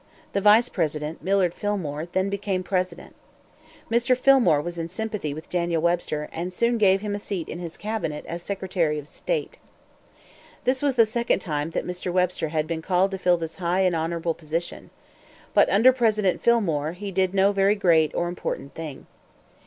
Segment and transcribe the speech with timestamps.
[0.33, 3.15] The vice president, Millard Fillmore, then became president.
[3.91, 4.17] Mr.
[4.17, 7.77] Fillmore was in sympathy with Daniel Webster, and soon gave him a seat in his
[7.77, 9.59] cabinet as secretary of state.
[10.63, 12.11] This was the second time that Mr.
[12.11, 14.89] Webster had been called to fill this high and honorable position.
[15.53, 19.05] But, under President Fillmore, he did no very great or important thing.